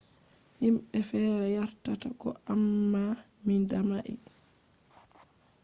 [0.59, 3.03] himbe fere yardata ko amma
[3.45, 4.13] mi damai